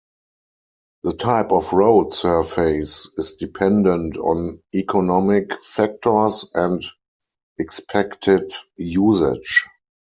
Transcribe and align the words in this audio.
The 1.03 1.13
type 1.13 1.51
of 1.51 1.73
road 1.73 2.15
surface 2.15 3.07
is 3.19 3.35
dependent 3.35 4.17
on 4.17 4.59
economic 4.73 5.63
factors 5.63 6.49
and 6.55 6.81
expected 7.59 8.51
usage. 8.77 9.67